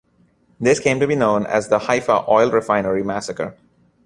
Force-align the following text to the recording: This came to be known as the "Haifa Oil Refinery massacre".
This 0.59 0.79
came 0.79 0.99
to 0.99 1.05
be 1.05 1.13
known 1.15 1.45
as 1.45 1.67
the 1.69 1.77
"Haifa 1.77 2.25
Oil 2.27 2.49
Refinery 2.49 3.03
massacre". 3.03 3.55